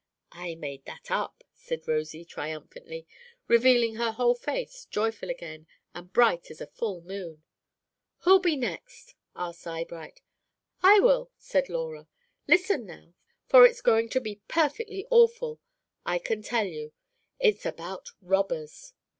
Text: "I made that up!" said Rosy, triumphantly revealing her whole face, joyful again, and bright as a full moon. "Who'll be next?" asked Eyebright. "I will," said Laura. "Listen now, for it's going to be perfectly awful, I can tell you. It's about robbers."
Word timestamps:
"I 0.31 0.55
made 0.55 0.85
that 0.85 1.11
up!" 1.11 1.43
said 1.53 1.87
Rosy, 1.87 2.25
triumphantly 2.25 3.05
revealing 3.47 3.97
her 3.97 4.11
whole 4.13 4.33
face, 4.33 4.85
joyful 4.85 5.29
again, 5.29 5.67
and 5.93 6.11
bright 6.11 6.49
as 6.49 6.59
a 6.59 6.65
full 6.65 7.01
moon. 7.01 7.43
"Who'll 8.21 8.39
be 8.39 8.55
next?" 8.55 9.13
asked 9.35 9.67
Eyebright. 9.67 10.23
"I 10.81 10.99
will," 11.01 11.29
said 11.37 11.69
Laura. 11.69 12.07
"Listen 12.47 12.87
now, 12.87 13.13
for 13.45 13.63
it's 13.63 13.83
going 13.83 14.09
to 14.09 14.19
be 14.19 14.41
perfectly 14.47 15.05
awful, 15.11 15.59
I 16.03 16.17
can 16.17 16.41
tell 16.41 16.65
you. 16.65 16.93
It's 17.39 17.63
about 17.63 18.09
robbers." 18.21 18.93